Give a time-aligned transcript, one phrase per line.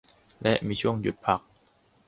[0.41, 1.39] และมีช่วงหยุดพัก